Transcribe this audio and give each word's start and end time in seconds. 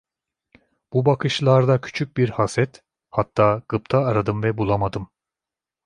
Bu 0.93 1.05
bakışlarda 1.05 1.81
küçük 1.81 2.17
bir 2.17 2.29
haset, 2.29 2.83
hatta 3.11 3.61
gıpta 3.69 3.99
aradım 4.05 4.43
ve 4.43 4.57
bulamadım. 4.57 5.09